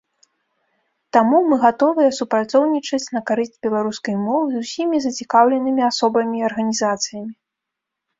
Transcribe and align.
Таму 1.15 1.37
мы 1.49 1.55
гатовыя 1.65 2.13
супрацоўнічаць 2.19 3.11
на 3.17 3.21
карысць 3.27 3.59
беларускай 3.65 4.15
мовы 4.27 4.49
з 4.55 4.63
усімі 4.63 4.97
зацікаўленымі 5.03 5.81
асобамі 5.91 6.35
і 6.43 6.47
арганізацыямі. 6.49 7.31